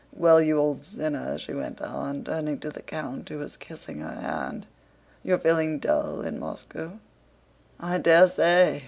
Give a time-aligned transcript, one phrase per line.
[0.11, 4.15] "Well, you old sinner," she went on, turning to the count who was kissing her
[4.19, 4.65] hand,
[5.21, 6.97] "you're feeling dull in Moscow,
[7.79, 8.79] I daresay?